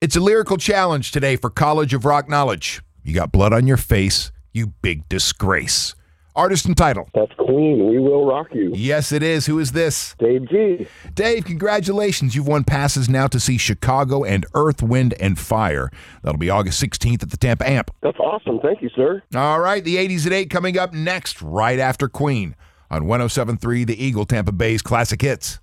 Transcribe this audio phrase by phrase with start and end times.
[0.00, 2.82] It's a lyrical challenge today for College of Rock Knowledge.
[3.02, 5.94] You got blood on your face, you big disgrace.
[6.36, 7.08] Artist and title.
[7.14, 7.88] That's Queen.
[7.88, 8.72] We will rock you.
[8.74, 9.46] Yes, it is.
[9.46, 10.14] Who is this?
[10.18, 10.86] Dave G.
[11.14, 12.34] Dave, congratulations.
[12.34, 15.90] You've won passes now to see Chicago and Earth, Wind, and Fire.
[16.22, 17.90] That'll be August 16th at the Tampa Amp.
[18.02, 18.58] That's awesome.
[18.60, 19.22] Thank you, sir.
[19.34, 22.56] All right, the 80s at 8 coming up next, right after Queen
[22.90, 25.60] on 1073 The Eagle Tampa Bay's Classic Hits.